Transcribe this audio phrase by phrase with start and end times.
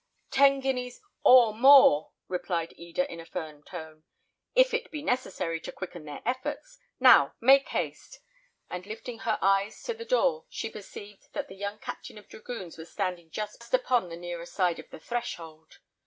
[0.31, 4.03] "Ten guineas, or more," replied Eda, in a firm tone,
[4.55, 6.79] "if it be necessary to quicken their efforts.
[6.99, 8.17] Now, make haste."
[8.67, 12.79] And lifting her eyes to the door, she perceived that the young captain of dragoons
[12.79, 15.77] was standing just upon the nearer side of the threshold.